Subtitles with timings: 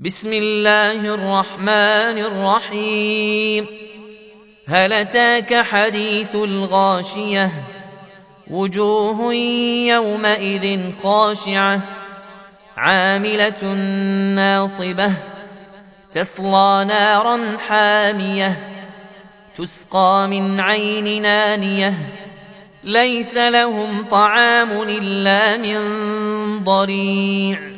[0.00, 3.66] بسم الله الرحمن الرحيم.
[4.68, 7.52] هل أتاك حديث الغاشية؟
[8.50, 9.34] وجوه
[9.88, 11.82] يومئذ خاشعة.
[12.76, 13.64] عاملة
[14.34, 15.12] ناصبة.
[16.14, 18.74] تصلى نارا حامية.
[19.56, 21.94] تسقى من عين نانية.
[22.84, 25.78] ليس لهم طعام إلا من
[26.64, 27.77] ضريع.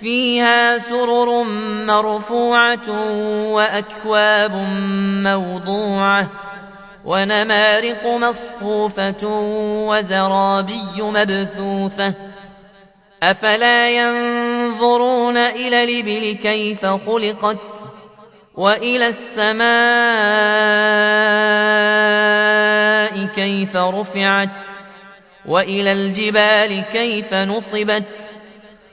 [0.00, 1.42] فيها سرر
[1.86, 2.90] مرفوعة
[3.50, 4.54] وأكواب
[5.24, 6.30] موضوعة
[7.04, 9.26] ونمارق مصفوفة
[9.88, 12.14] وزرابي مبثوثة.
[13.22, 17.58] أفلا ينظرون إلى الإبل كيف خلقت
[18.54, 19.70] وإلى السماء
[23.34, 24.50] كيف رفعت
[25.46, 28.29] وإلى الجبال كيف نصبت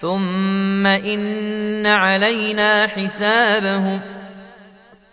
[0.00, 4.00] ثم ان علينا حسابهم